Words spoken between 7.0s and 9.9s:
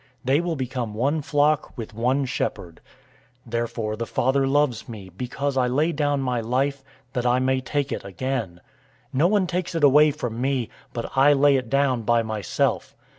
53:7 8} that I may take it again. 010:018 No one takes it